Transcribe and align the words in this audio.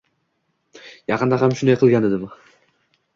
Yaqinda 1.11 1.39
ham 1.43 1.53
shunday 1.59 1.77
qilgan 1.83 2.09
edim 2.09 2.25